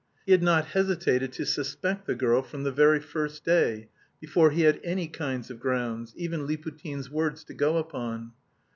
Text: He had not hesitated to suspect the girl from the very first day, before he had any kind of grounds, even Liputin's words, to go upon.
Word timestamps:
He 0.25 0.31
had 0.31 0.41
not 0.41 0.65
hesitated 0.65 1.31
to 1.33 1.45
suspect 1.45 2.07
the 2.07 2.15
girl 2.15 2.41
from 2.41 2.63
the 2.63 2.71
very 2.71 2.99
first 2.99 3.45
day, 3.45 3.89
before 4.19 4.49
he 4.49 4.63
had 4.63 4.79
any 4.83 5.07
kind 5.07 5.47
of 5.51 5.59
grounds, 5.59 6.15
even 6.17 6.47
Liputin's 6.47 7.11
words, 7.11 7.43
to 7.43 7.53
go 7.53 7.77
upon. 7.77 8.31